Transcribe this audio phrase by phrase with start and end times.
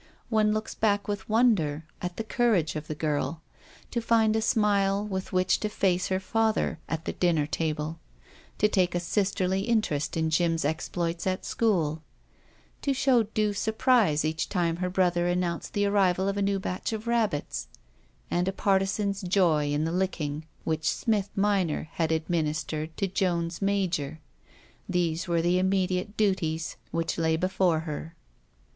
[0.29, 3.43] One looks back, with wonder, at the courage of the girl.
[3.91, 7.99] To find a smile with which to face her father at the dinner table;
[8.57, 12.01] to take a sisterly interest in Jim's exploits at school;
[12.81, 16.93] to show due surprise each time her brother announced the arrival of a new batch
[16.93, 17.67] of rabbits;
[18.31, 24.19] and a partisan's joy in the licking which Smith minor had administered to Jones major—
[24.99, 28.15] these were the immediate duties which lay before her.